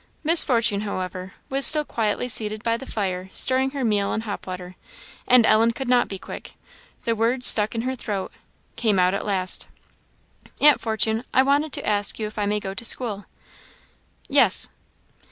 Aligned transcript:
Miss 0.23 0.43
Fortune, 0.43 0.81
however, 0.81 1.35
was 1.47 1.63
still 1.63 1.85
quietly 1.85 2.27
seated 2.27 2.63
by 2.63 2.75
the 2.75 2.87
fire 2.87 3.29
stirring 3.31 3.69
her 3.69 3.85
meal 3.85 4.13
and 4.13 4.23
hop 4.23 4.47
water, 4.47 4.75
and 5.27 5.45
Ellen 5.45 5.73
could 5.73 5.87
not 5.87 6.07
be 6.07 6.17
quick; 6.17 6.55
the 7.03 7.15
words 7.15 7.45
stuck 7.45 7.75
in 7.75 7.83
her 7.83 7.95
throat 7.95 8.31
came 8.75 8.97
out 8.97 9.13
at 9.13 9.27
last. 9.27 9.67
"Aunt 10.59 10.81
Fortune, 10.81 11.23
I 11.35 11.43
wanted 11.43 11.71
to 11.73 11.85
ask 11.87 12.17
you 12.17 12.25
if 12.25 12.39
I 12.39 12.47
may 12.47 12.59
go 12.59 12.73
to 12.73 12.83
school." 12.83 13.25
"Yes." 14.27 14.69